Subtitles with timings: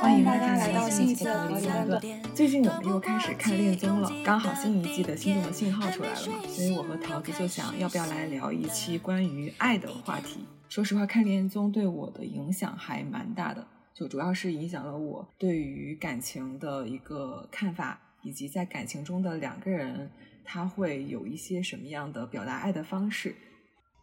[0.00, 2.02] 欢迎大家来到新一期的逃离半段。
[2.34, 10.40] 最近我们又开始看恋综了，刚好新一季的心动的信号出来了嘛，所以我和桃子就想要不要来聊一期关于爱的话题。
[10.68, 13.64] 说实话，看恋综对我的影响还蛮大的，
[13.94, 20.10] 就主要是影响了我对于感情的一个看法，以及在感情中的两个人
[20.44, 23.36] 他会有一些什么样的表达爱的方式。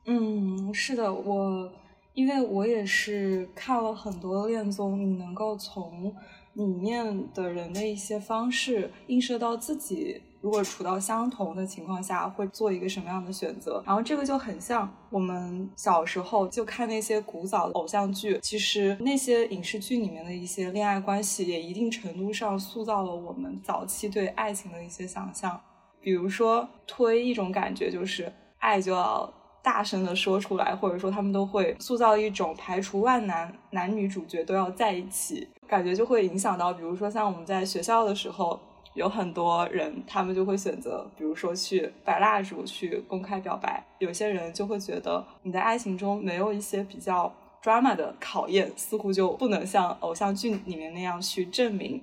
[0.05, 1.71] 嗯，是的，我。
[2.15, 6.11] 因为我也是看了很多恋综，你能够从
[6.53, 13.83] 里面的人的一些方式映射到自己，如果处到相同的情况下会做一个什么样的选择。
[13.85, 25.59] 然后这个就很像我们小时候就看那些古早的偶像剧，其实那些影视剧里面的一些恋爱关系，也一定程度上塑造了我们早期对爱情的一些想象。
[25.99, 29.29] 比如说推一种感觉，就是爱就要。
[29.65, 38.59] 大声的说出来，或者说他们都会塑造一种排除万难，男女主角都要在一起，感觉就会影响到，比如说像我们在学校的时候，
[38.93, 51.99] 有很多人他们就会选择，比如说去摆蜡烛去公开表白，有些人就会觉得你在爱情中没有一些比较 drama 的考验，似乎就不能像偶像剧里面那样去证明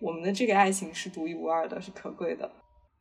[0.00, 2.50] 我们的这个爱情是独一无二的，是可贵的。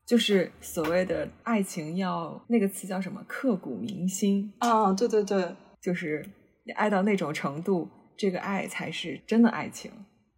[0.05, 4.93] 就是所谓的爱情要那个词叫什么刻骨铭心啊？
[4.93, 6.23] 对对对，就是
[6.63, 9.91] 你爱到那种程度，这个爱才是真的爱情。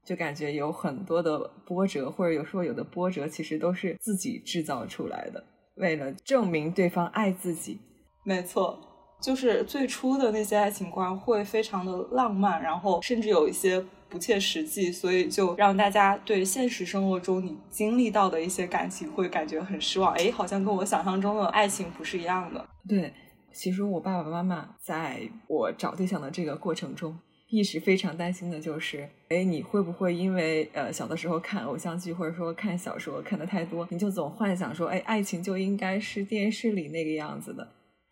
[0.05, 5.43] 就感觉有很多的波折，或者有时候有的波折其实都是自己制造出来的，
[5.75, 7.77] 为了证明对方爱自己。
[8.23, 8.79] 没错，
[9.21, 13.85] 就是最初的那些爱情观会非常的浪漫，然后甚至有一些。
[14.09, 20.13] 不切实际，所以就让大家对现实生活中你经历到的一些感情会感觉很失望。
[20.13, 22.65] 哎，好像跟我想象中的爱情不是一样的。
[22.87, 23.13] 对，
[23.51, 27.17] 其实我爸爸妈妈在我找对象的这个过程中，
[27.49, 37.67] 一直非常担心的就是，哎，你会不会因为呃小的时候看偶像剧或者说看小说看的太多，你就总幻想说，哎，爱情就应该是电视里那个样子的。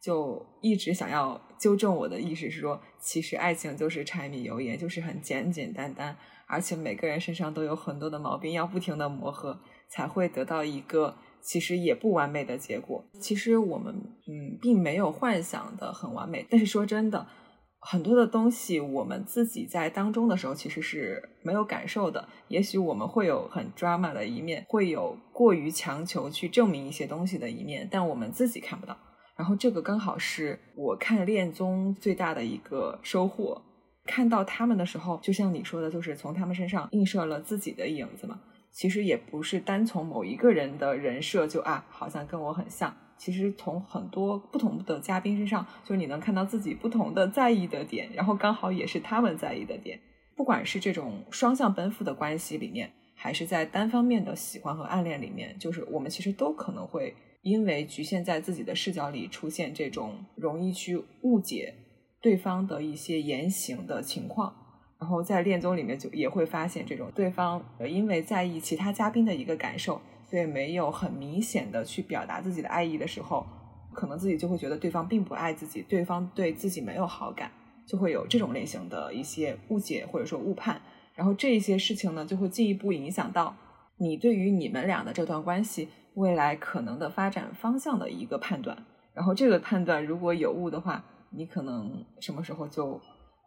[0.06, 13.04] 就一直想要纠正我的意识，是说，其实爱情就是柴米油盐，就是很简简单单，而且每个人身上都有很多的毛病，要不停的磨合，才会得到一个其实也不完美的结果。
[13.20, 13.96] 其实我们
[14.28, 17.26] 嗯，并没有幻想的很完美，但是说真的，
[17.80, 22.30] 很多的东西我们自己在当中的时候其实是没有感受的。
[22.48, 28.96] 也许我们会有很 drama 的一面，会有过于强求去证明一些东西的一面，但我们自己看不到。
[29.38, 33.62] 然后这个刚好是我看恋综最大的一个收获，
[34.06, 38.40] 看到他们的时候，就像你说的，就是从他们身上映射了自己的影子嘛。
[38.72, 42.96] 其实也不是单从某一个人的人设就啊，好像跟我很像。
[43.18, 49.98] 其实从很多不同的嘉宾身上，就是你能看到自己不同的在意的点，然后刚好也是他们在意的点。
[50.36, 57.16] 不管是这种双向奔赴的关系里面，还是在单方面的喜欢和暗恋里面，就是我们其实都可能会。
[57.46, 61.76] 因为局限在自己的视角里，出现这种容易去误解
[62.20, 64.52] 对方的一些言行的情况，
[65.00, 73.46] 然后在恋综里面就也会发现这种对方因为在意其他嘉宾的一个感受，所以没有很明显的去表达自己的爱意的时候，
[73.94, 77.52] 可能自己就会觉得对方并不爱自己，对方对自己没有好感，
[77.86, 80.82] 就会有这种类型的一些误解或者说误判，
[81.14, 83.56] 然后这一些事情呢，就会进一步影响到
[83.98, 85.90] 你对于你们俩的这段关系。
[86.16, 93.00] 未来可能的发展方向的一个判断，然后这个判断如果有误的话，你可能什么时候就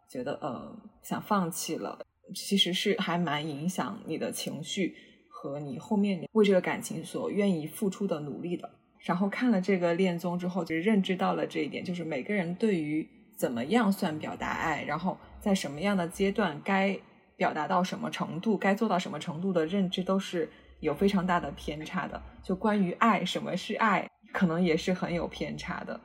[0.07, 0.71] 觉得呃
[1.01, 1.99] 想放弃了，
[2.35, 4.95] 其实是还蛮影响你的情绪
[5.29, 8.69] 和你后面为这个感情所愿意付出的努力的。
[8.99, 16.99] 然后看了这个恋综之后，就认知到了这一点，就是每个人对于怎么样算表达爱，然后在什么样的阶段该
[17.35, 20.47] 表达到什么程度，该做到什么程度的认知都是。
[20.79, 25.99] 有非常大的偏差的，就关于爱，什么是爱，可能也是很有偏差的。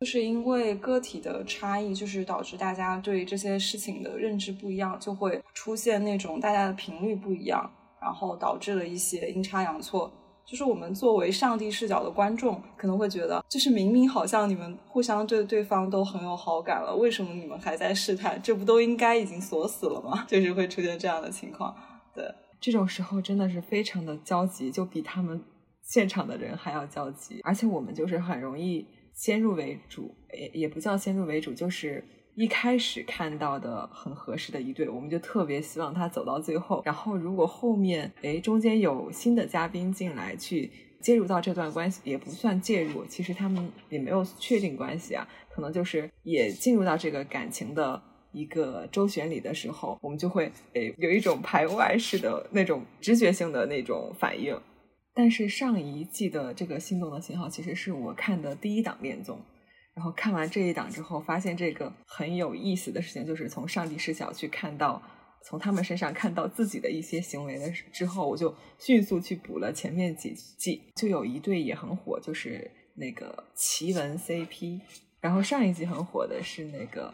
[0.00, 7.70] 就是因为个体的差异，就是导致大家对这些事情的认知不一样，就会出现那种大家的频率不一样，
[8.00, 10.10] 然后导致了一些阴差阳错。
[10.46, 18.40] 就是我们作为上帝视角的观众，可能会觉得，就是明明好像你们互相对对方都很有好感了，为什么你们还在试探？
[18.42, 20.24] 这不都应该已经锁死了吗？
[20.26, 21.76] 就是会出现这样的情况，
[22.14, 22.24] 对。
[22.60, 25.42] 这种时候真的是非常的焦急，就比他们
[25.82, 27.40] 现场的人还要焦急。
[27.42, 32.04] 而且我们就是很容易先入为主，也也不叫先入为主，就是
[32.34, 36.82] 一开始看到的很合适的一对，我们就特别希望他走到最后。
[36.84, 40.70] 然后如果后面哎中间有新的嘉宾进来去
[41.00, 48.00] 介入到这段关系，也不算介入，其实他们也没有确定关系啊，可能就是也进入到这个感情的
[48.32, 54.58] 一个周旋里的时候，我们就会诶有一种排外式的那种直觉性的那种反应。
[55.12, 59.38] 但是上一季的这个心动的信号，其实是我看的第一档恋综。
[59.92, 65.02] 然后看完这一档之后，发现这个很有意思的事情，就是从上帝视角去看到，
[65.44, 74.80] 从他们身上看到自己的一些行为的之后，我就迅速去补了前面几季，就有一对也很火，就是那个奇闻 CP。
[75.20, 77.12] 然后上一季很火的是那个，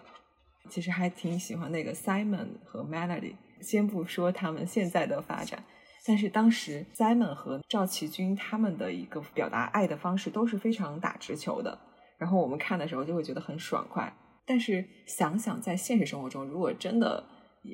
[0.68, 3.34] 其实还挺喜欢那个 Simon 和 Melody。
[3.60, 5.64] 先不说他们现在的发展，
[6.04, 11.78] 但是当时 Simon 和赵启军他们的一个表达爱的方式都是非常打直球的。
[12.18, 14.12] 然后我们看的时候就会觉得很爽快，
[14.46, 17.24] 但是想想在现实生活中，如果真的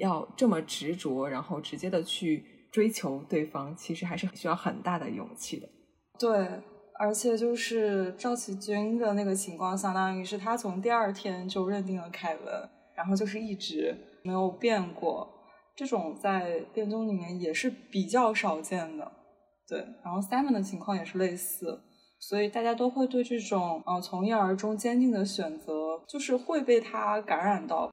[0.00, 5.68] 要这么执着，然后直接的去追求对方，其实还是需要很大的勇气的。
[6.18, 6.48] 对，
[6.98, 15.28] 而且就是赵启军的那个情况，相当于是他从第二天就认定了凯文，然后就是一直没有变过。
[15.74, 19.10] 这种在恋综里面也是比较少见的。
[19.66, 21.80] 对，然后 Simon 的情况也是类似。
[22.18, 27.90] 所以大家都会对这种呃从一而终坚定的选择，就是会被他感染到。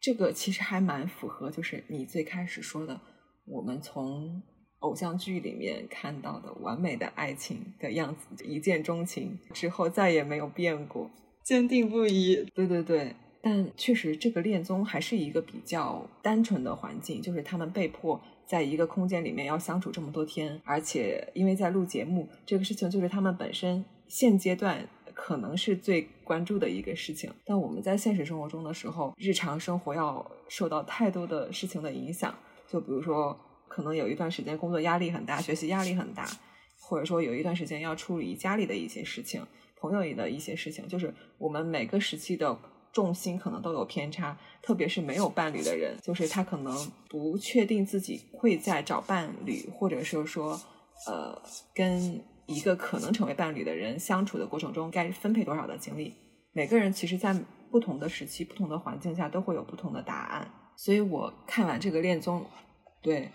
[0.00, 2.98] 这个其实还蛮符合，就是你最开始说的，
[3.46, 4.40] 我们从
[4.78, 11.10] 偶像剧里面看到的完美的爱情的样子，一见钟情之后再也没有变过，
[11.44, 12.42] 坚定不移。
[12.54, 13.14] 对对对。
[13.48, 24.84] 但确实，这个恋综还是一个比较单纯的环境，就是他们被迫在一个空间里面要相处这么多天，而且因为在录节目，这个事情就是他们本身现阶段
[25.14, 27.30] 可能是最关注的一个事情。
[27.44, 33.38] 但我们在现实生活中的时候，日常生活要受到太多的事情的影响，就比如说，
[33.68, 36.26] 可能有一段时间工作压力很大，学习压力很大，
[36.80, 39.46] 或者说有一段时间要处理家里的一些事情，
[39.76, 42.58] 朋友里的一些事情，就是我们每个时期的。
[42.96, 46.74] 重心可能都有偏差，特别是没有伴侣的人，就是他可能
[47.10, 50.58] 不确定自己会在找伴侣，或者是说，
[51.06, 51.38] 呃，
[51.74, 56.14] 跟一个可能成为伴侣的人相处的过程中该分配多少的精力。
[56.54, 57.38] 每个人其实，在
[57.70, 60.50] 不同的时期、不同的环境下，都会有不同的答案。
[60.74, 62.46] 所以我看完这个恋综，
[63.02, 63.30] 对，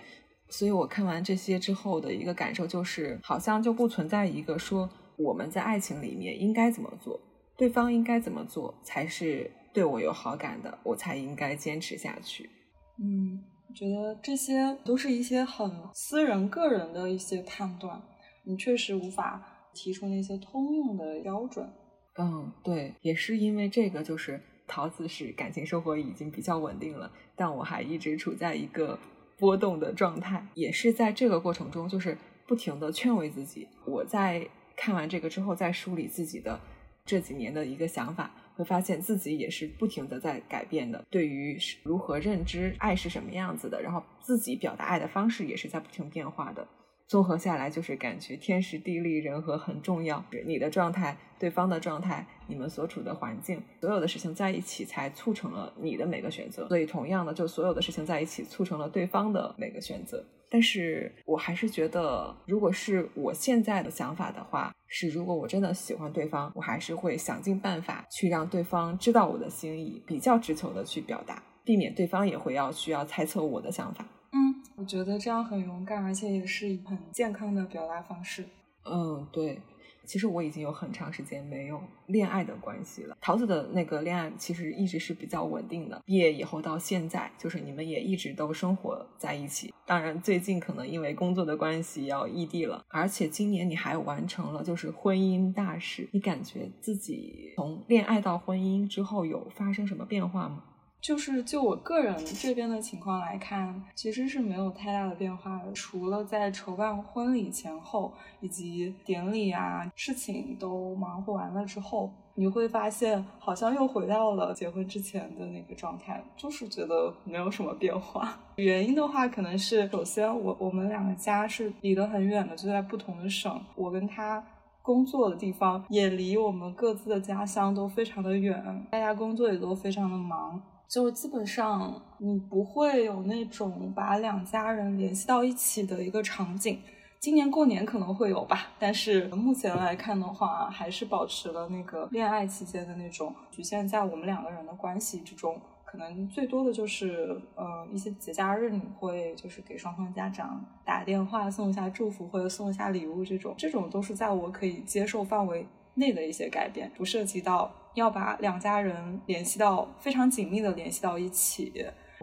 [0.50, 7.20] 所以我看完这些之后的一个感受就是，好像就不存在一个说我们在爱情里面应该怎么做。
[7.62, 12.50] 对方应该怎么做才是对我有好感的，我才应该坚持下去。
[12.98, 18.02] 嗯，我觉得这些都是一些很私人、个人的一些判断，
[18.46, 21.72] 你确实无法提出那些通用的标准。
[22.18, 28.98] 嗯，对，也是因为这个，就是桃子是感情生活已经比较稳定了，但我还一直处在一个
[29.38, 32.18] 波动的状态，也是在这个过程中，就是
[32.48, 33.68] 不停的劝慰自己。
[33.86, 36.60] 我在看完这个之后，再梳理自己的。
[37.06, 41.04] 这几年的一个想法，会发现自己也是不停的在改变的。
[41.10, 46.68] 对于如何认知爱是什么样子的，然后自己表达爱的方式也是在不停变化的。
[47.12, 50.24] 综合下来，就是感觉天时地利人和很重要。
[50.46, 56.70] 你的状态、对方的状态、你们所处的环境，所有的事情在一起，才促成了你的每个选择。
[56.70, 60.26] 所以，同样的，就所有的事情在一起，促成了对方的每个选择。
[60.50, 74.06] 但是我还是觉得，如果是我现在的想法的话，是如果我真的喜欢对方，我还是会想尽办法去让对方知道我的心意，比较直球的去表达，避免对方也会要需要猜测我的想法。
[74.32, 78.46] 嗯，我觉得这样很勇敢，而且也是很健康的表达方式。
[78.86, 79.60] 嗯，对。
[80.04, 83.16] 其实我已经有很长时间没有恋爱的关系了。
[83.22, 89.72] 桃子的那个恋爱其实一直是比较稳定的，毕业以后到现在，就是你们也一直都生活在一起。
[89.86, 96.10] 当然，最近可能因为工作的关系要异地了，而且今年你还完成了就是婚姻大事。
[96.12, 100.64] 你感觉自己从恋爱到婚姻之后有发生什么变化吗？
[101.02, 105.72] 就是就我个人这边的情况来看，其实是没有太大的变化的。
[105.74, 118.38] 除了在筹办婚礼前后以及典礼啊事情都忙活完了之后，你会发现好像又回到了结婚之前的那个状态，就是觉得没有什么变化。
[118.58, 123.60] 原因的话，可能是首先我我们两个家是离得很远的，就在不同的省。
[123.76, 124.44] 我跟他
[124.84, 130.62] 工作的地方也离我们各自的家乡都非常的远，大家工作也都非常的忙。
[130.92, 136.82] 就基本上你不会有那种把两家人联系到一起的一个场景。
[137.18, 145.58] 今年过年可能会有吧，但是目前来看的话，还是保持了那个恋爱期间的那种局限在我们两个人的关系之中。
[145.86, 157.72] 可能最多的就是，呃，一些节假日你会就是给双方家长打电话送一下祝福或者送一下礼物这种，这种都是在我可以接受范围内的一些改变，不涉及到。
[157.96, 161.74] 要把两家人联系到非常紧密的联系到一起。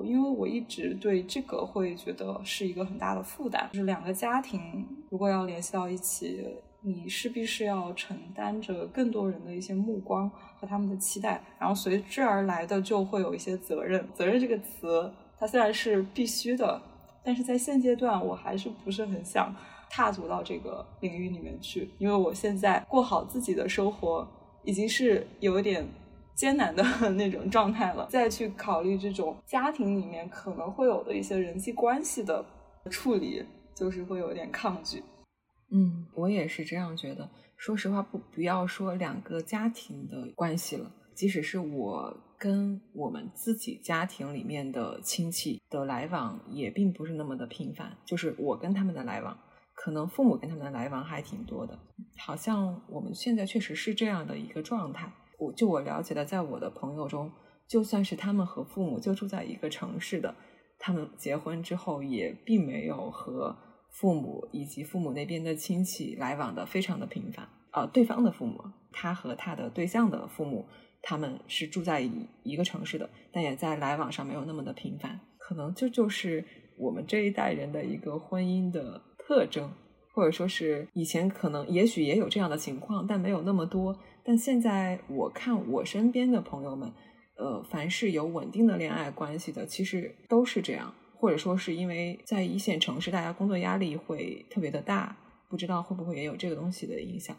[0.04, 6.46] 因为我一直对这个会觉得是一个很大的负担，就是两个家庭如果要联系到一起，
[6.82, 14.08] 你势必是要承担着更多人的一些目光和他们的期待，然后随之而来的就会有一些责任。
[14.14, 16.80] 责任这个词，它虽然是必须的，
[17.24, 19.52] 但是在现阶段我还是不是很想
[19.90, 24.24] 踏足到这个领域里面去，因为我现在过好自己的生活
[24.64, 25.86] 已经是有点。
[26.38, 26.84] 艰难的
[27.18, 32.44] 那种状态了，再去考虑这种家庭里面可能会有的一些人际关系的
[32.88, 35.02] 处理，就是会有点抗拒。
[35.72, 37.28] 嗯，我也是这样觉得。
[37.56, 47.92] 说实话，不不要说两个家庭的关系了，即使是我跟我们自己家庭里面的亲戚的来往，也并不是那么的频繁。
[48.04, 49.36] 就是我跟他们的来往，
[49.80, 51.78] 可能父母跟他们的来往还挺多的。
[52.18, 55.12] 好像我们现在确实是这样的一个状态。
[55.38, 57.30] 我就我了解的，在我的朋友中，
[57.68, 60.34] 就算是他们和父母就住在一个城市的，
[60.80, 63.56] 他们结婚之后也并没有和
[63.92, 67.48] 父母以及父母那边的亲戚来往的非常的频繁。
[67.72, 70.66] 呃，对方的父母，他和他的对象的父母，
[71.02, 72.10] 他们是住在一
[72.42, 75.20] 一个城市的，但也在来往上没有那么的频繁。
[75.38, 76.44] 可能这就是
[76.76, 79.70] 我们这一代人的一个婚姻的特征，
[80.14, 83.94] 或者说是以前可能也许也有这样的情况，但没有那么多。
[84.24, 86.90] 但现在我看我身边的朋友们，
[87.36, 95.14] 呃，凡是有稳定的恋爱关系的，其实都是这样，或者说是因为在一线城市，大家工作压力会特别的大，
[95.50, 97.36] 不知道会不会也有这个东西的影响。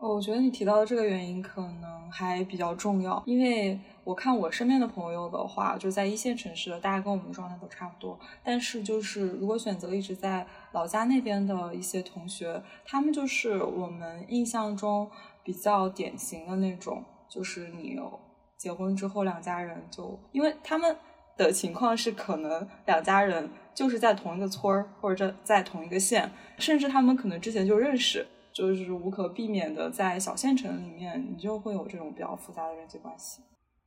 [0.00, 8.16] 哦，我觉得你提到的这个原因可能还比较重要，因为我看我身边的朋友的话，就在一线城市的，大家跟我们的状态都差不多。
[8.44, 15.10] 但是就是如果选择一直在老家那边的一些同学，他们就是我们印象中。
[15.44, 18.20] 比较典型的那种，就是你有
[18.58, 20.94] 结婚之后，两家人就因为他们
[21.38, 33.40] 的情况是，可能两家人就是在同一个村儿，或者在同一个县，甚至他们可能之前就认识，就是无可避免的在小县城里面，你就会有这种比较复杂的人际关系。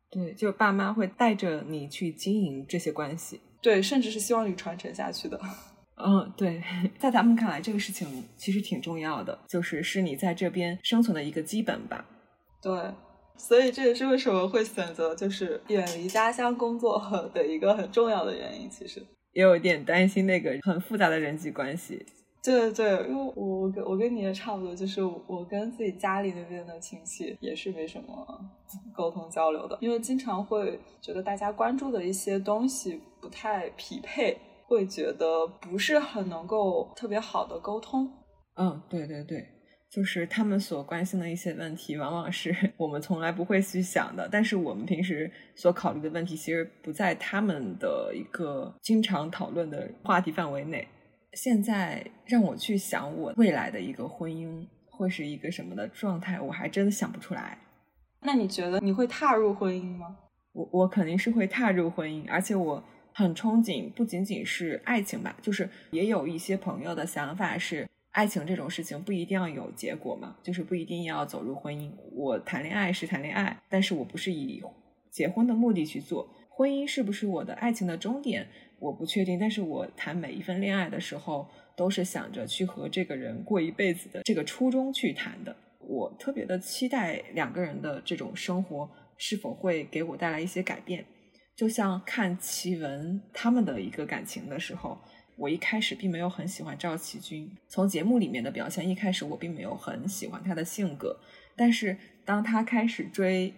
[0.09, 5.39] 对，就爸妈会带着你去经营这些关系，对，甚至是希望你传承下去的。
[6.05, 6.61] 嗯，对，
[6.99, 12.05] 在他们看来，这个事情其实挺重要的，就是是你在这边生存的一个基本吧。
[12.61, 12.71] 对，
[13.37, 17.01] 所以这也是为什么会选择就是远离家乡工作
[17.33, 18.69] 的一个很重要的原因。
[18.69, 19.01] 其实
[19.33, 22.05] 也有点担心那个很复杂的人际关系。
[22.43, 28.25] 对对，因为我跟我跟你也差不多，就是我跟自己家里那边的亲戚也是没什么
[28.95, 34.35] 沟通交流的，因为经常会觉得大家关注的一些东西不太匹配。
[34.71, 38.09] 会觉得不是很能够特别好的沟通。
[38.55, 39.45] 嗯，对对对，
[39.89, 44.29] 就是他们所关心的一些问题，往往是 我们从来不会去想的。
[44.31, 50.87] 但是我们平时所考虑的问题，其实不在他们的一个经常讨论的话题范围内。
[51.33, 57.57] 现在让我去想我未来的一个婚姻会是一个什么的状态，我还真的想不出来。
[58.21, 60.15] 那你觉得你会踏入婚姻吗？
[60.53, 62.81] 我我肯定是会踏入婚姻，而且我。
[63.13, 71.91] 很憧憬，不仅仅是爱情吧，就是也有一些朋友的想法是，爱情这种事情不一定要有结果嘛，就是不一定要走入婚姻。
[72.13, 74.61] 我谈恋爱是谈恋爱，但是我不是以
[75.09, 76.33] 结婚的目的去做。
[76.49, 78.47] 婚姻是不是我的爱情的终点，
[78.79, 79.39] 我不确定。
[79.39, 85.55] 但是我谈每一份恋爱的时候，都是想着去和这个人过一辈子的这个初衷去谈的。
[85.79, 91.03] 我特别的期待两个人的这种生活是否会给我带来一些改变。
[91.61, 94.99] 就像看奇闻他们的一个感情的时候，
[95.35, 97.47] 我一开始并没有很喜欢赵启军。
[97.67, 101.15] 从节目里面的表现，一开始我并没有很喜欢他的性格。
[101.55, 103.53] 但是当他开始追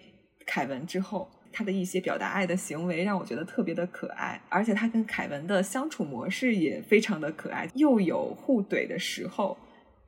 [0.45, 9.57] 凯文之后，他的一些表达爱的行为让我觉得特别的可爱，而且他跟凯文的相处模式也非常的可爱，又有互怼的时候，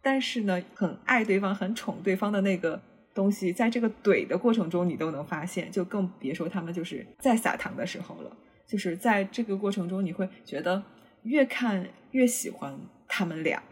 [0.01, 2.81] 但是呢，很爱对方、很宠对方的那个。
[3.15, 8.37] 东西在这个怼的过程中，你都能发现，就更别说他们就是在撒糖的时候了。
[8.67, 10.83] 就是在这个过程中，你会觉得
[11.23, 13.63] 越看越喜欢他们俩，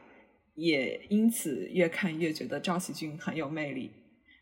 [0.55, 3.91] 也因此越看越觉得赵启军很有魅力。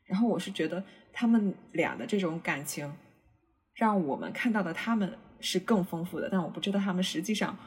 [0.06, 2.94] 然后我是觉得他们俩的这种感情，
[3.74, 7.58] 让我们看到的他们是更丰富的，但我不知道他们实际上，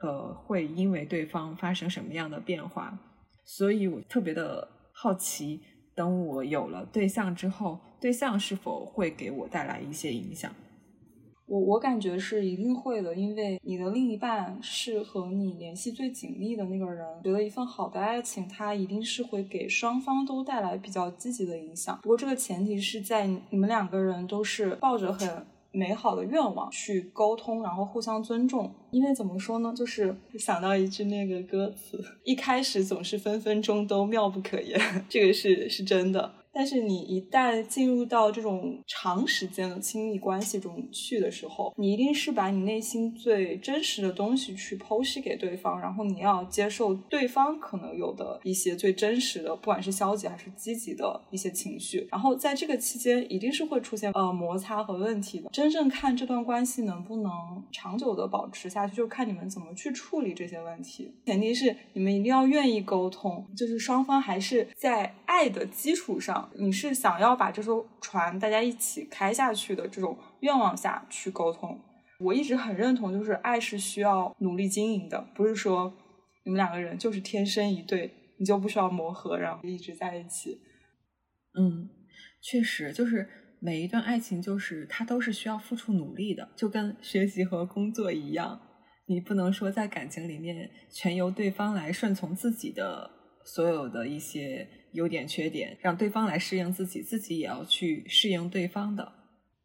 [0.00, 2.98] 呃，会因为对方发生什么样的变化，
[3.44, 5.62] 所以我特别的好奇。
[5.94, 10.52] 等我有了对象之后，对象是否会给我带来一些影响？
[11.46, 17.06] 我我感觉是一定会的，因为你的另一半是和你联系最紧密的那个人。
[17.22, 21.98] 觉得一份好的爱情，它一定是会给双方都带来比较积极的影响。
[22.00, 28.72] 不过这个前提是在你们两个人都是抱着很美好的愿望去沟通，然后互相尊重。
[28.90, 36.32] 因为怎么说呢，就是想到一句那个歌词，一开始总是分分钟都妙不可言，这个是是真的。
[36.52, 52.06] 但是你一旦进入到这种长时间的亲密关系中去的时候，你一定是把你内心最真实的东西去剖析给对方，然后你要接受对方可能有的一些最真实的，不管是消极还是积极的一些情绪。
[52.10, 55.48] 然后在这个期间，一定是会出现呃摩擦和问题的。
[55.50, 57.32] 真正看这段关系能不能
[57.70, 61.10] 长久的保持下去，就看你们怎么去处理这些问题。
[61.24, 66.41] 前提是你们一定要愿意沟通，就是双方还是在爱的基础上。
[66.56, 71.80] 你是想要把这艘船大家一起开下去的这种愿望下去沟通，
[72.20, 75.92] 我一直很认同，就是爱是需要努力经营的，不是说
[76.44, 80.58] 你们两个人就是天生一对，你就不需要磨合，然后一直在一起。
[81.58, 81.88] 嗯，
[82.42, 83.28] 确实，就是
[83.60, 88.60] 每一段爱情，就是它都是需要付出努力的，就跟学习和工作一样，
[89.06, 93.10] 你不能说在感情里面全由对方来顺从自己的
[93.44, 94.68] 所有的一些。
[94.92, 99.12] 优点缺点，让对方来适应自己，自己也要去适应对方的。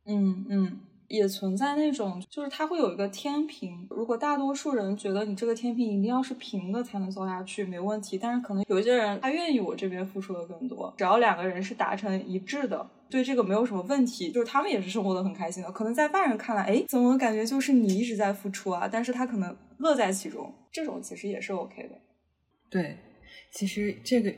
[0.05, 0.79] 嗯嗯，
[1.09, 3.85] 也存在那种，就是他会有一个天平。
[3.89, 8.17] 如果大多数人觉得你这个天平一定要是平的才能走下去，没问题。
[8.17, 15.69] 但是可能有一些人他愿意我这边付出的更多，只要两个人是达成一致的，对这个没有什么问题，就是他们也是生活的很开心的。
[15.71, 18.87] 可能在外人看来，哎，怎么感觉就是你一直在付出啊？
[18.89, 21.99] 但是他可能乐在其中，这种其实也是 OK 的。
[22.69, 22.97] 对，
[23.51, 24.33] 其实这个。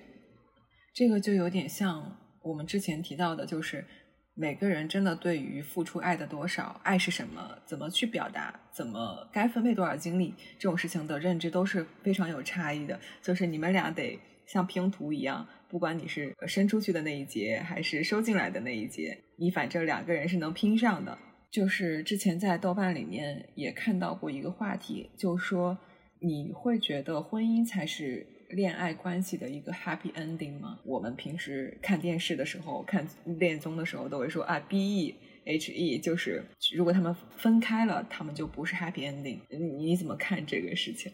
[0.99, 3.85] 这个就有点像我们之前提到的，就是
[4.33, 12.99] 每个人真的对于付出爱的多少、爱是什么、怎么去表达、怎么该分配多少精力这种事情的认知都是非常有差异的。
[13.21, 21.17] 就是你们俩得像拼图一样，不管你是伸出去的那一节还是收进来的那一节，你反正两个人是能拼上的。
[21.49, 25.77] 就是之前在豆瓣里面也看到过一个话题，就说
[26.19, 28.27] 你会觉得婚姻才是。
[28.49, 30.79] 恋爱关系的一个 happy ending 吗？
[30.83, 36.43] 我们平时看电视的时候、看恋综的时候，都会说啊，B E H E，就是
[36.75, 39.39] 如果他们分开了，他们就不是 happy ending。
[39.77, 41.11] 你怎么看这个事情？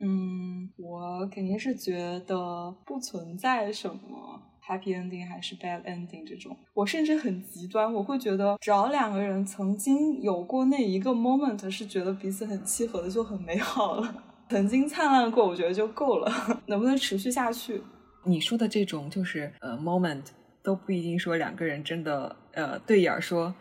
[0.00, 6.56] 嗯，我肯定是觉得不存在什么 happy ending 还是 bad ending 这种。
[6.74, 14.24] 我甚至很极端，我会觉得只要两个人曾经有过那一个 moment 是觉得彼此很契合的，就很美好了。
[14.52, 16.30] 曾经灿烂过，我觉得就够了。
[16.68, 17.82] 能不能持续下去？
[18.24, 20.24] 你说的这种就是呃，moment
[20.62, 23.54] 都不一定说两个人真的呃对眼说，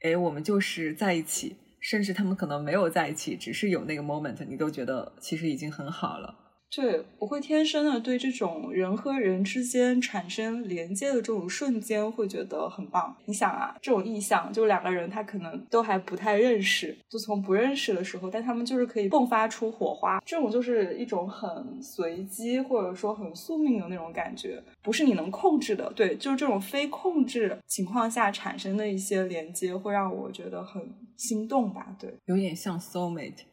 [0.00, 6.34] 哎，我们就是在一起，甚至他们可能没有在一起，只是有那个 moment，你都觉得其实已经很好了。
[6.70, 13.16] 对，我会天生的对这种人和人之间产生连接的这种瞬间会觉得很棒。
[13.24, 20.20] 你想啊，这种意象，就两个人他可能都还不太认识，就从不认识的时候，但他们就是可以迸发出火花。
[20.26, 25.90] 这种就是一种很随机或者说很宿命的那种感觉，不是你能控制的。
[25.94, 30.82] 对，就是这种非控制情况下产生的一些连接，会让我觉得很
[31.16, 31.96] 心动吧。
[31.98, 33.44] 对，有点像 soul mate。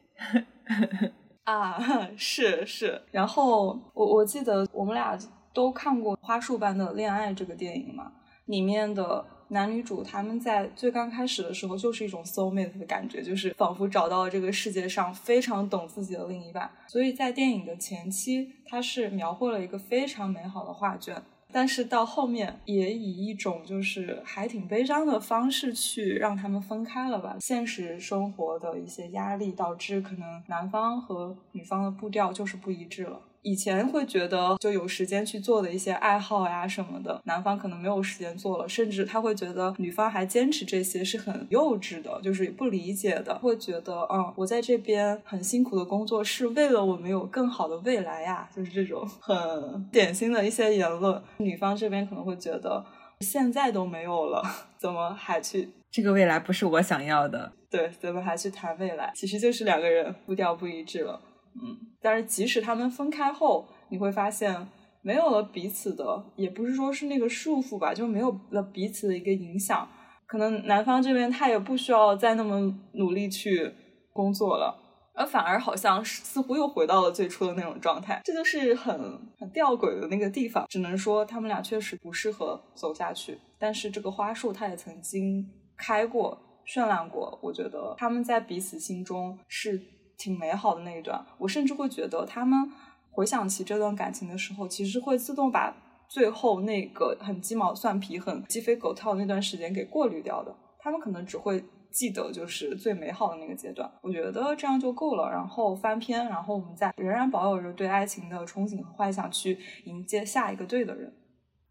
[1.45, 1.79] 啊，
[2.17, 5.17] 是是，然后我我记得我们俩
[5.53, 8.12] 都看过《花束般的恋爱》这个电影嘛，
[8.45, 21.21] 里面的男女主他们在最刚开始的时候就是一种 soul mate 的感觉，就是仿佛找到了这个世界上非常懂自己的另一半，所以在电影的前期，它是描绘了一个非常美好的画卷。
[21.56, 27.38] 但是到后面也以一种就是还挺悲伤的方式去让他们分开了吧。
[27.39, 33.22] 现实生活的一些压力导致可能男方和女方的步调就是不一致了。
[33.45, 51.21] 以前会觉得就有时间去做的一些爱好呀什么的，男方可能没有时间做了，甚至他会觉得女方还坚持这些是很幼稚的，就是不理解的，会觉得嗯，我在这边很辛苦的工作是为了我们有更好的未来呀，就是这种很典型的一些言论。
[51.38, 52.84] 女方这边可能会觉得
[53.19, 54.41] 现在都没有了，
[54.79, 55.69] 怎么还去？
[55.91, 57.53] 这个未来不是我想要的。
[57.69, 59.12] 对，怎么还去谈未来？
[59.13, 61.21] 其实就是两个人步调不一致了。
[61.56, 64.68] 嗯，但是即使他们分开后，你会发现
[65.02, 69.88] 没有了彼此的，也不是说是那个束缚吧，就没有了彼此的一个影响。
[70.28, 73.72] 可能男方这边他也不需要再那么努力去
[74.12, 74.76] 工作了，
[75.13, 78.20] 而反而好像似乎又回到了最初的那种状态。
[78.24, 78.94] 这就是很
[79.38, 80.65] 很吊诡的那个地方。
[80.68, 83.38] 只能说他们俩确实不适合走下去。
[83.60, 86.38] 但是这个花束它也曾经开过，
[86.68, 87.39] 绚烂过。
[87.41, 89.80] 我觉得他们在彼此心中是
[90.17, 91.25] 挺美好的那一段。
[91.38, 92.71] 我甚至会觉得，他们
[93.12, 95.75] 回想起这段感情的时候，其实会自动把
[96.08, 100.56] 最后那个很鸡毛蒜皮、很鸡飞狗跳的那段时间给过滤掉的。
[100.80, 103.89] 他们可能只会记得就是最美好的那个阶段。
[104.01, 105.30] 我觉得这样就够了。
[105.32, 111.12] 然后翻篇，然后我们再仍然保有着对爱情的憧憬和幻想，去迎接下一个对的人。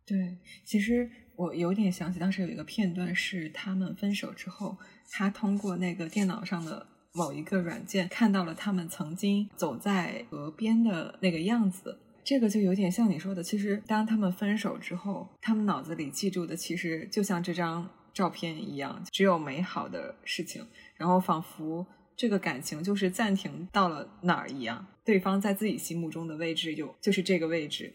[0.07, 4.77] 对，其实我有点想起当时有一个片段，是他们分手之后，
[5.11, 11.97] 他通过那个电脑上的某一个软件看到了他们曾经走在河边的那个样子。
[12.25, 27.93] 这个就有点像你说的，其实当他们分手之后，他们脑子里记住的其实就像这张照片一样，只有美好的事情，然后仿佛这个感情就是暂停到了哪儿一样，对方在自己心目中的位置有就是这个位置。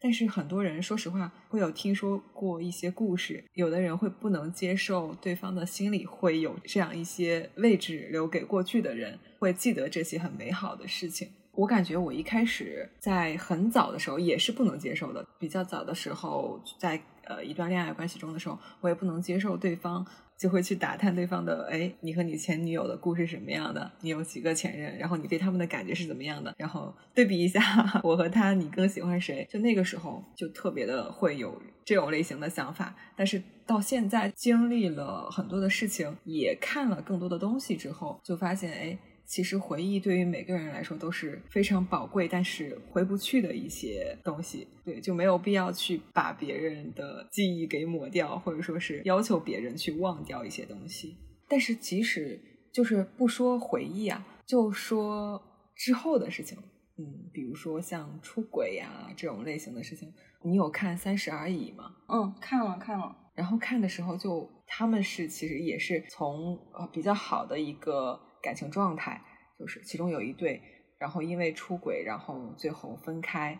[0.00, 11.28] 但是很多人，说实话，会有听说过一些故事，有的人会不能接受对方的心里会有这样一些位置留给过去的人，会记得这些很美好的事情。
[11.52, 16.98] 我感觉我一开始在很早的时候也是不能接受的，比较早的时候在
[17.30, 20.06] 呃一段恋爱关系中的时候，我也不能接受对方。
[20.40, 23.92] 就会去打探对方的，哎，你和你前女友的故事什么样的？
[24.00, 24.96] 你有几个前任？
[24.96, 26.54] 然后你对他们的感觉是怎么样的？
[26.56, 27.60] 然后对比一下
[28.02, 29.46] 我和他，你更喜欢谁？
[29.50, 32.96] 就那个时候就特别的会有这种类型的想法。
[33.14, 38.98] 但是到现在经历了很多的事情，也看了更多的东西之后，就发现，哎。
[39.30, 51.16] 其实回忆对于每个人来说都是非常宝贵，但是回不去的一些东西，对，就没有必要去把别人的记忆给抹掉，或者说是要求别人去忘掉一些东西。
[51.48, 52.40] 但是即使
[52.72, 55.40] 就是不说回忆啊，就说
[55.76, 56.58] 之后的事情，
[56.98, 60.12] 嗯，比如说像出轨呀这种类型的事情，
[60.42, 61.94] 你有看《三十而已》吗？
[62.08, 63.16] 嗯，看了看了。
[63.36, 68.20] 然后看的时候，就他们是其实也是从呃比较好的一个。
[68.42, 69.20] 感情状态
[69.58, 70.62] 就是其中有一对，
[70.98, 73.58] 然后因为出轨，然后最后分开。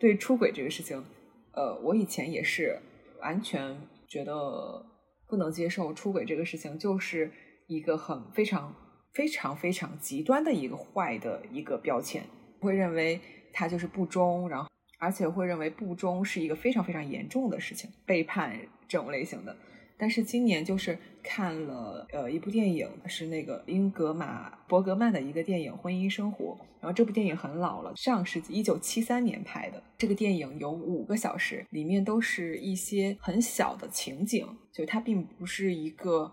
[0.00, 1.04] 对出轨这个事情，
[1.52, 2.80] 呃，我以前也是
[3.20, 4.86] 完全觉得
[5.26, 7.32] 不能接受出轨这个事情，就是
[7.66, 8.72] 一个很非常
[9.12, 12.22] 非常非常极端的一个坏的一个标签，
[12.60, 13.20] 会认为
[13.52, 19.56] 他就是不忠，然后而且会认为不忠是一个非常非常严重的事情，背叛这种类型的。
[19.98, 26.56] 但是今年就是看了呃一部电影，是那个英格玛·伯格曼的一个电影《婚姻生活》。
[26.80, 29.82] 然后这部电影很老了，上世纪一九七三年拍的。
[29.98, 36.32] 这个电影有五个小时，里面都是一些很小的情景，就它并不是一个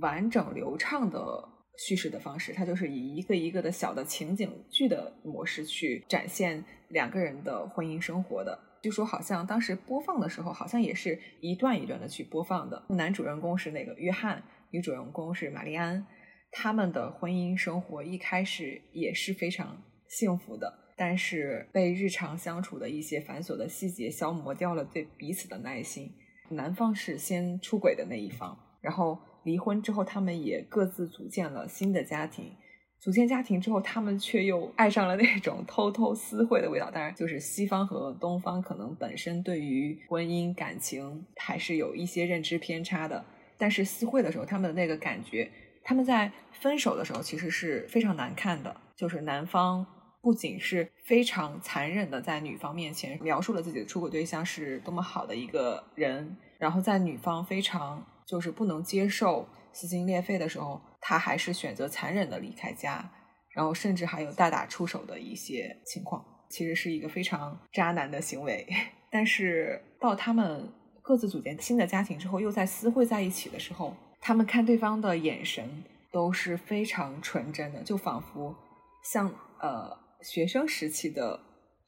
[0.00, 1.48] 完整流畅的
[1.78, 8.58] 叙事的方式，它就是以一个一个的小的情景剧的模式去展现两个人的婚姻生活的。
[8.84, 12.84] 据说好像当时播放的时候，好像也是一段一段的去播放的。
[12.90, 14.42] 男主人公是那个约翰，
[14.72, 16.06] 女主人公是玛丽安，
[16.50, 26.12] 他们的婚姻生活一开始也是非常幸福的，但是被日常相处的一些繁琐的细节消磨掉了对彼此的耐心。
[26.50, 32.54] 男方是先出轨的那一方，然后离婚之后，他们也各自组建了新的家庭。
[33.00, 36.90] 组建家庭之后，他们却又爱上了那种偷偷私会的味道。
[36.90, 43.22] 当然，就是西方和东方可能本身对于婚姻感情还是有一些认知偏差的。
[43.58, 45.50] 但是私会的时候，他们的那个感觉，
[45.82, 48.74] 他们在分手的时候其实是非常难看的。
[48.96, 49.84] 就是男方
[50.22, 60.80] 不仅是非常残忍的在女方面前描述了自己的出轨对象是多么好的一个人，然后在女方非常就是不能接受撕心裂肺的时候。
[61.06, 63.12] 他还是选择残忍的离开家，
[63.50, 68.66] 然后甚至还有大打出手的一些情况，其实是一个非常渣男的行为。
[69.12, 70.66] 但是到他们
[71.02, 78.56] 各自组建新的家庭之后，又在私会在一起的时候，他们看对方的眼神都是非常纯真的，就仿佛
[79.02, 81.38] 像呃学生时期的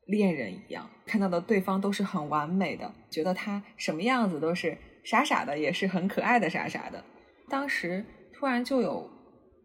[0.07, 7.02] 恋人一样，看到的对方都是很完美的，觉得他什么样子都是傻傻的，也是很可爱的傻傻的。
[7.48, 8.05] 当时。
[8.38, 9.09] 突然就有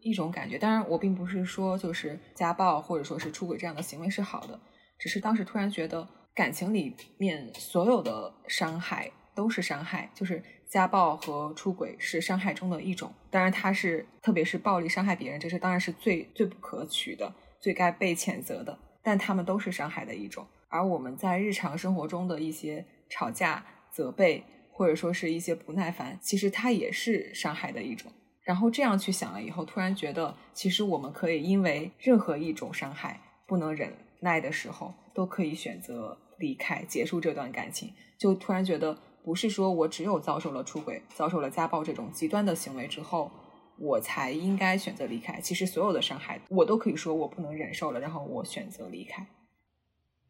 [0.00, 4.58] 一种感觉，当然我并不是说就是家暴或者说是出轨这样的行为是好的，
[4.98, 13.12] 只是当时突然觉得感情里面所有的伤害都是伤害，就是家暴和出轨是伤害中的一种。
[13.30, 17.30] 当然，它是特别是暴力伤害别人，这是当然是最最不可取的、
[17.60, 18.78] 最该被谴责的。
[19.02, 20.46] 但他们都是伤害的一种。
[20.68, 28.10] 而我们在日常生活中的一些吵架、责备或者说是一些不耐烦，其实它也是伤害的一种。
[28.44, 37.92] 然后这样去想了以后，突然觉得，其实我们可以因为任何一种伤害不能忍耐的时候，都可以选择离开，结束这段感情。
[38.18, 43.30] 就突然觉得，不是说我只有遭受了出轨、遭受了家暴这种极端的行为之后，
[43.78, 45.40] 我才应该选择离开。
[45.40, 49.26] 其实所有的伤害，我都可以说我不能忍受了，然后我选择离开。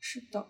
[0.01, 0.46] 是的，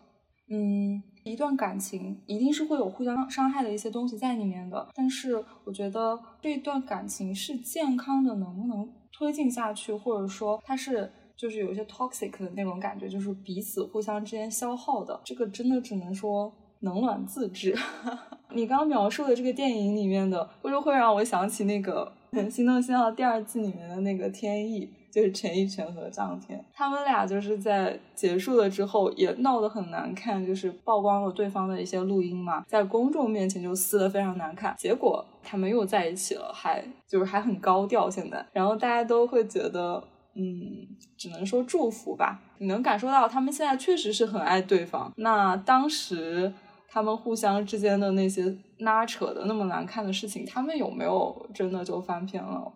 [0.48, 17.74] 嗯，一段感情一定是会有互相伤害的一些东西在里面的，但是我觉得这段感情是健康的，能不能推进下去，或者说它是就是有一些 toxic 的那种感觉，就是彼此互相之间消耗的，这个真的只能说冷暖自知。
[18.54, 22.12] 你刚刚描述的这个电影里面的，或者会让我想起那个
[22.50, 34.74] 《心动信号》第二季里面的那个天意，就是陈奕迅和张天，他们俩就是在结束了之后也闹得很难看，就是曝光了对方的一些录音嘛，在公众面前就撕得非常难看。
[34.78, 40.02] 结果他们又在一起了，还就是还很高调现在，然后大家都会觉得，
[40.34, 42.40] 嗯，只能说祝福吧。
[42.58, 45.12] 你能感受到他们现在确实是很爱对方。
[45.16, 46.52] 那当时。
[46.94, 52.70] 他们互相之间的那些拉扯的那么难看的事情，他们有没有真的就翻篇了？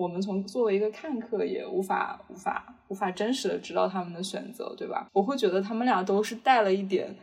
[0.00, 5.06] 我们从作为一个看客也无法无法无法真实的知道他们的选择，对吧？
[5.12, 7.14] 我会觉得他们俩都是带了一点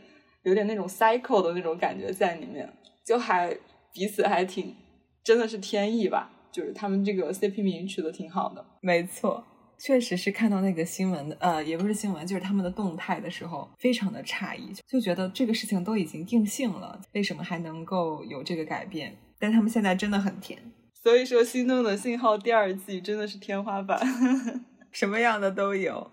[0.43, 2.71] 有点那种 cycle 的那种感觉在里面，
[3.03, 3.57] 就还
[3.91, 4.75] 彼此还挺
[5.23, 9.43] 真的是天意吧，就是他们这个 CP 名取得挺好的，没错。
[9.79, 19.15] 确实是看到那个新闻的，呃，也不是新闻，就是他们的动态的时候，非常的诧异，就觉得这个事情都已经定性了，为什么还能够有这个改变？
[19.39, 20.59] 但他们现在真的很甜，
[21.07, 23.97] 所以说《心动的信号》第二季真的是天花板，
[24.91, 26.11] 什么样的都有。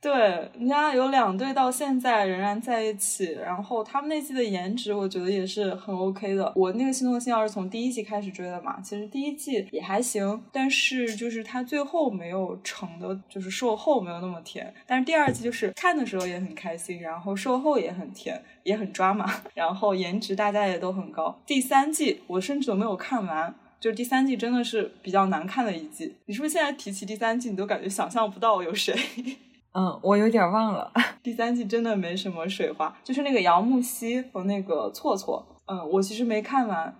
[0.00, 0.10] 对，
[0.58, 6.50] 人家有两对到现在仍然在一起，然后他们那季的颜值，我觉得也是很 OK 的。
[6.56, 14.72] 我那个心动的信号是从第一季开始追的嘛，其实第一季也还行，但是就是它最后没有成的，就是售后没有那么甜。
[14.86, 21.38] 但是第二季就是看的时候也很开心，然后售后也很甜，也很抓马，然后颜值大家也都很高。
[21.44, 26.14] 第三季我甚至都没有看完，就第三季真的是比较难看的一季。
[26.26, 28.94] 你是不是现在提起第三季，你都感觉想象不到有谁？
[29.74, 30.92] 嗯，我有点忘了。
[31.20, 35.44] 第三季真的没什么水花，就是那个姚木西和那个错错。
[35.66, 36.94] 嗯，我其实没看完。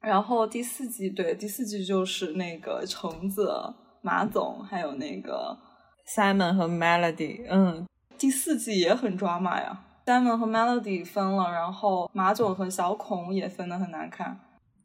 [0.00, 3.52] 然后第四季，对，第四季就是那个橙子、
[4.00, 5.58] 马总，还有那个
[6.06, 7.44] Simon 和 Melody。
[7.50, 7.84] 嗯，
[8.16, 14.38] 第四季也很抓马呀，Simon 和 Melody 分了，然后马总和小孔也分的很难看。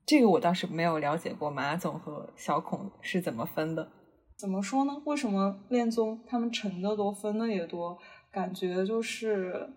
[0.06, 3.92] 这个我倒是没有了解过，马总和小孔是怎么分的。
[4.38, 5.02] 怎么说呢？
[5.06, 7.98] 为什么恋综他们成的多，分的也多？
[8.32, 9.74] 感觉就是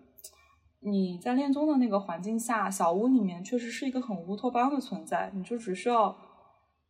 [0.81, 5.31] 你在恋综的那个环境下，小屋里面确实是一个很乌托邦的存在。
[5.33, 6.15] 你就只需要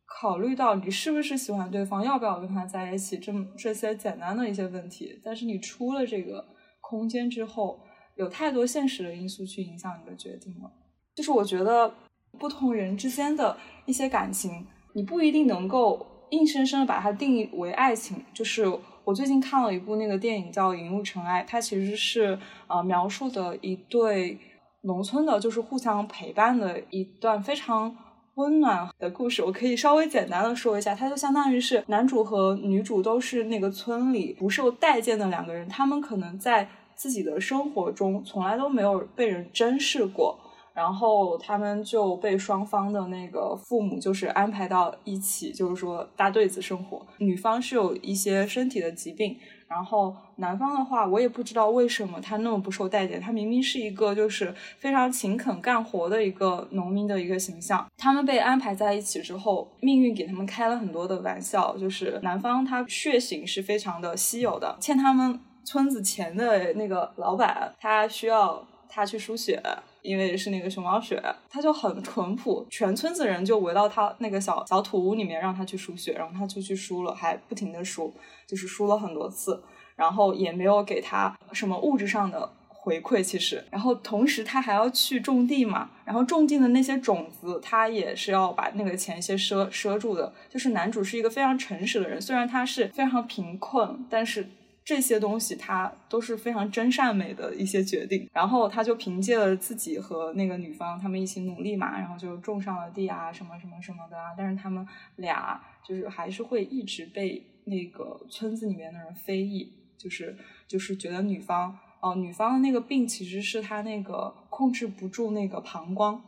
[0.04, 5.20] 考虑到你是不是喜欢对方，要不要跟他在一起，这么这些简单的一些问题。
[5.24, 6.44] 但是你出了这个
[6.80, 7.80] 空间之后，
[8.16, 10.70] 有太多现实的因素去影响你的决定了。
[11.14, 11.94] 就是我觉得
[12.38, 16.06] 不同人之间的一些感情，你不一定能够。
[16.30, 18.64] 硬生生的把它定义为爱情，就是
[19.02, 22.38] 我最近看了一部那个电影叫《引入尘埃》，它其实是
[22.68, 24.38] 呃描述的一对
[24.82, 27.96] 农村的，就是互相陪伴的一段非常
[28.36, 29.42] 温暖的故事。
[29.42, 40.38] 我可以稍微简单的说一下，它就相当于是男主和女主都是那个村里不受待见的两个人，他们可能在自己的生活中从来都没有被人珍视过。
[40.80, 47.06] 然后他们就被双方的那个父母就是安排到一起，就是说搭对子生活。
[47.18, 49.36] 女方是有一些身体的疾病，
[49.68, 53.20] 然后男方的话，我也不知道为什么他那么不受待见。
[53.20, 57.86] 他明明是一个就是非常勤恳干活的一个农民的一个形象。
[57.98, 61.76] 他们被安排在一起之后，命运给他们开了很多的玩笑。
[61.76, 69.62] 就是男方他血型是非常的稀有的，欠他们村子钱的那个老板，他需要他去输血。
[70.02, 78.12] 因为是那个熊猫血，他就很淳朴，全村子人就围到他那个小小土屋里面，让他去输血，然后他就去输了，还不停的输，
[78.46, 79.62] 就是输了很多次，
[79.96, 94.48] 然后也没有给他什么物质上的回馈，其实，然后同时他还要去种地嘛，然后种地的那些种子，他也是要把那个钱先赊赊住的，就是男主是一个非常诚实的人，虽然他是非常贫困，但是。
[94.90, 104.34] 这些东西他都是非常真善美的一些决定，然后他就凭借了自己和那个女方他们一起努力嘛，然后就种上了地啊，什么什么什么的啊。
[104.36, 116.20] 但是他们俩就是还是会一直被那个村子里面的人非议，就是就是觉得女方哦，女方的那个病其实是她那个控制不住那个膀胱，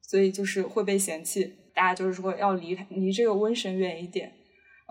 [0.00, 4.32] 所以就是会被嫌弃，大家就是说要离离这个瘟神远一点，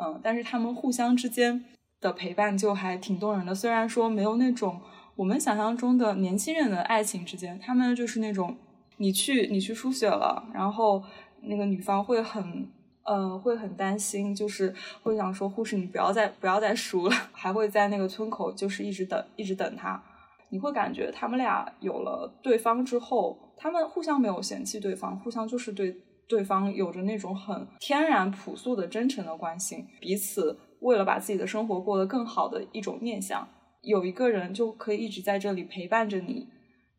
[0.02, 1.66] 嗯，但是他们互相之间。
[2.02, 4.82] 的陪伴就还挺动人的，虽然说没有那种
[5.16, 8.58] 我们想象中的年轻人的爱情之间，他们就是那种
[8.98, 11.04] 你去你去输血了，然后
[11.44, 12.68] 那个女方会很
[13.04, 20.02] 呃，会很担心，就是会想说护士你不要再不要再输了， 还会在那个村口就是一直等一直等他。
[20.50, 25.96] 你会感觉他们俩有了对方之后，他们互相没有嫌弃对方，互相就是对
[26.28, 33.48] 对方有着那种很天然朴素的真诚的关心，彼此为了把自己的生活过得更好的一种念想，
[33.82, 36.48] 有一个人就可以一直在这里陪伴着你。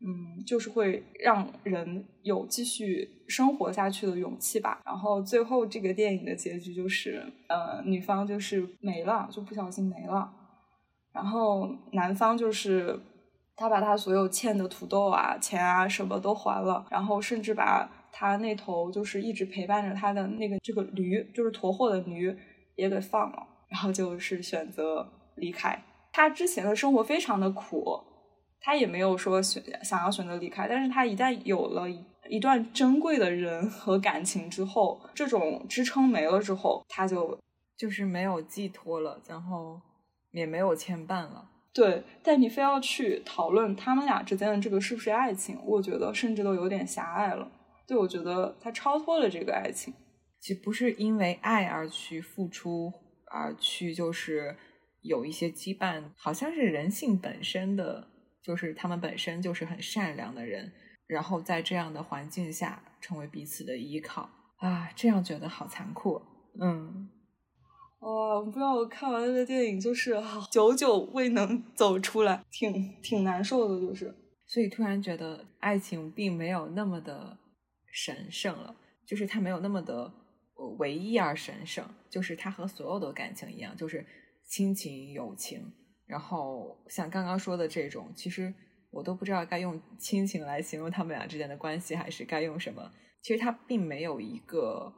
[0.05, 4.81] 嗯，就是会让人有继续生活下去的勇气吧。
[4.85, 10.29] 然后最后这个电影的结局就是，呃，女方就是没了，就不小心没了。
[11.13, 12.99] 然后男方就是
[13.55, 22.35] 他把他所有欠的土豆啊、钱啊什么都还了，然后甚至把他那头就是一直陪伴着他的那个这个驴，就是驮货的驴
[22.75, 25.83] 也给放了，然后就是选择离开。
[26.13, 27.99] 他之前的生活非常的苦。
[28.65, 31.85] 他也没有说选想要选择离开，但是他一旦有了
[32.29, 37.37] 一段珍贵的人和感情之后，这种支撑没了之后，他就
[37.75, 39.81] 就是没有寄托了，然后
[40.31, 41.49] 也没有牵绊了。
[41.73, 47.45] 对，但你非要去讨论他们俩之间的这个是不是爱情，我觉得甚至都有点狭隘了。
[47.85, 49.93] 对，我觉得他超脱了这个爱情，
[50.39, 52.93] 其实不是因为爱而去付出，
[53.33, 54.55] 而去就是
[55.01, 58.07] 有一些羁绊，好像是人性本身的。
[58.45, 60.69] 就是他们本身就是很善良的人，
[61.07, 66.21] 然后在这样的环境下成为彼此的依靠啊，这样觉得好残酷。
[66.59, 67.07] 嗯，
[68.01, 74.13] 哇，不知道我看完那个电影就是久久未能走出来，挺挺难受的，就是。
[74.45, 77.37] 所以突然觉得爱情并没有那么的
[77.93, 78.75] 神圣了，
[79.07, 80.11] 就是它没有那么的
[80.79, 84.05] 唯一而神圣，就是它和所有的感情一样，就是
[84.45, 85.71] 亲情、友情。
[86.05, 88.53] 然后像刚刚说的这种，其实
[88.91, 92.91] 我都不知道该用亲情来形容他们俩之间的关系，还是该用什么。
[93.21, 94.93] 其实它并没有一个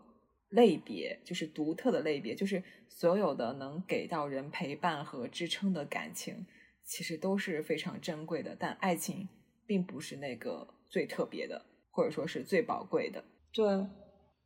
[0.49, 6.45] 类别，就是独特的类别，就是所有的能给到人陪伴和支撑的感情，
[6.83, 8.55] 其实都是非常珍贵的。
[8.59, 9.29] 但爱情
[9.67, 13.23] 并不是那个最特别的，或者说是最宝贵的。
[13.53, 13.87] 对，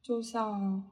[0.04, 0.84] 就像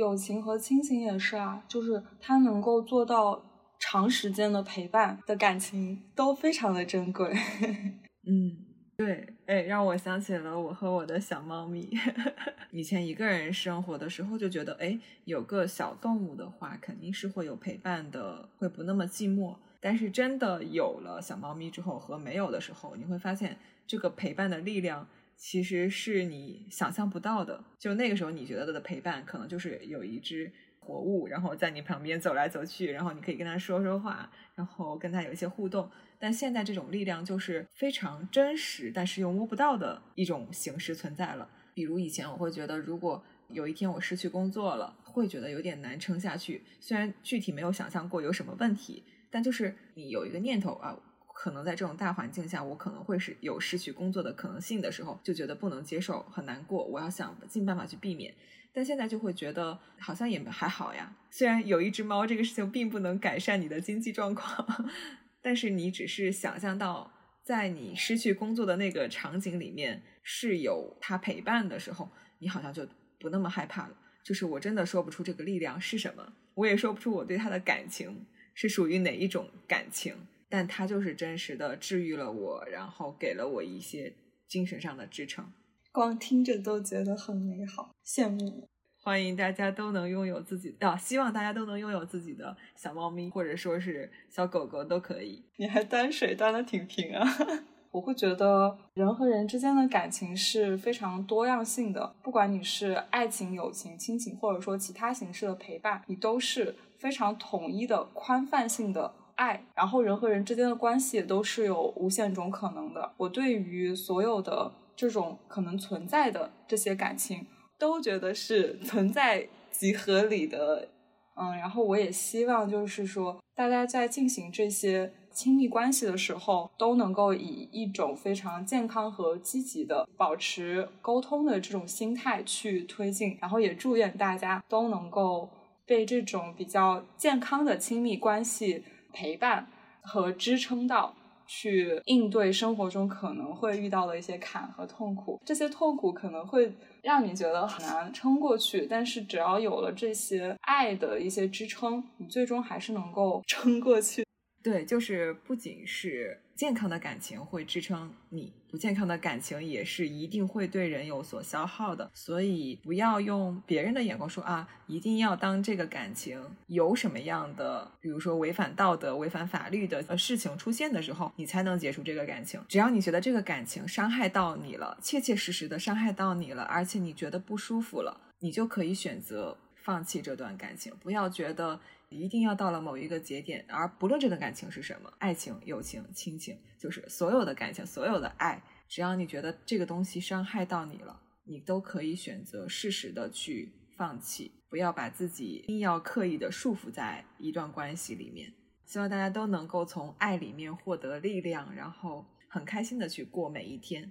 [0.00, 3.44] 友情和亲情也是啊，就是它能够做到。
[3.82, 7.32] 长时间的陪伴的感情都非常的珍贵。
[8.28, 8.58] 嗯，
[8.98, 11.88] 对，哎，让我想起了我和我的小猫咪。
[12.72, 19.56] 以前一个人生活的时候就觉得，哎，有个小动物的话肯定是会有陪伴的，会不那么寂寞。
[19.80, 25.08] 但是真的有了小猫咪之后和没有的时候，你会发现这个陪伴的力量
[25.40, 27.64] 其实是你想象不到的。
[27.78, 30.52] 就那个时候你觉得的陪伴，可能就是有一只。
[30.82, 35.88] 活物，然后在你旁边走来走去，然后你可以跟他说说话，然后跟他有一些互动。
[36.18, 41.48] 但现在这种力量就是非常真实，但是又摸不到的一种形式存在了。
[41.74, 46.62] 比如以前我会觉得，如果有一天我失去工作了，会觉得有点难撑下去。
[46.80, 50.98] 虽然具体没有想象过有什么问题，但就是你有一个念头啊，
[51.42, 56.84] 可能在这种大环境下，我可能会是有失去工作的可能性的时候，就觉得不能接受，很难过。
[56.84, 58.34] 我要想尽办法去避免。
[58.74, 61.10] 但现在就会觉得好像也还好呀。
[61.30, 64.90] 虽然有一只猫这个事情并不能改善你的经济状况，
[65.40, 67.10] 但是你只是想象到
[67.42, 72.86] 在你失去工作的那个场景里面是有它陪伴的时候，你好像就
[73.18, 73.96] 不那么害怕了。
[74.22, 80.14] 就是我真的说不出这个力量是什么，我也说不出我对它的感情是属于哪一种感情，
[80.50, 84.12] 但它就是真实的治愈了我，然后给了我一些
[84.46, 85.50] 精神上的支撑。
[85.92, 88.68] 光听着都觉得很美好，羡慕。
[89.02, 90.94] 欢迎大家都能拥有自己啊！
[90.94, 95.42] 希望大家都能拥有自己的小猫咪，或者说是小狗狗都可以。
[95.56, 97.26] 你还端水端的挺平啊！
[97.92, 109.64] 我会觉得人和人之间的感情是非常多样性的，不管你是爱情、友情、亲情，或者说其他形式的陪伴，你都是非常统一的宽泛性的爱。
[109.74, 113.12] 然后人和人之间的关系也都是有无限种可能的。
[113.16, 114.72] 我对于所有的。
[114.96, 117.46] 这种可能存在的这些感情，
[117.78, 120.90] 都觉得是 存在即合理的，
[121.36, 135.48] 嗯，然后我也希望就是说，大家在进行这些亲密关系的时候，都能够以一种非常健康和积极的、保持沟通的这种心态去推进，然后也祝愿大家都能够
[135.86, 139.66] 被这种比较健康的亲密关系陪伴
[140.02, 141.14] 和支撑到。
[141.52, 154.24] 去应对生活中可能会遇到的一些坎和痛苦，这些痛苦可能会让你觉得很难撑过去，但是只要有了这些爱的一些支撑，你最终还是能够撑过去。
[154.62, 162.10] 对，就是不仅是健康的感情会支撑你，不健康的感情也是一定会对人有所消耗的。
[162.12, 172.60] 所以不要用别人的眼光说啊，一定要当这个感情有什么样的，比如说违反道德、违反法律的呃事情出现的时候，你才能结束这个感情。
[172.68, 180.92] 只要你觉得这个感情伤害到你了，切切实实的伤害到你了，而且你觉得不舒服了，你就可以选择放弃这段感情。
[181.00, 181.80] 不要觉得。
[182.10, 198.52] 一定要到了某一个节点，而不论这段感情是什么，爱情、友情、亲情，就是所有的感情、所有的爱，只要你觉得这个东西伤害到你了，你都可以选择适时的去放弃，不要把自己硬要刻意的束缚在一段关系里面。
[198.84, 204.10] 希望大家都能够从爱里面获得力量，然后很开心的去过每一天。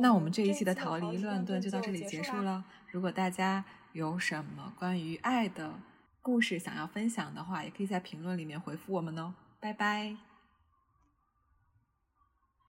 [0.00, 2.64] 那我们这一期的逃离乱炖就到这里结束了。
[2.90, 5.78] 如果大家有什么关于爱的，
[6.24, 10.16] 故事想要分享的话，也可以在评论里面回复我们哦，拜拜。